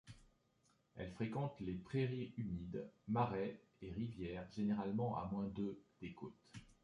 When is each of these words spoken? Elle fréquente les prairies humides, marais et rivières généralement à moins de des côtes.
Elle 0.95 1.11
fréquente 1.11 1.59
les 1.59 1.75
prairies 1.75 2.33
humides, 2.37 2.89
marais 3.07 3.61
et 3.83 3.91
rivières 3.91 4.47
généralement 4.49 5.15
à 5.15 5.25
moins 5.27 5.47
de 5.49 5.79
des 6.01 6.11
côtes. 6.15 6.33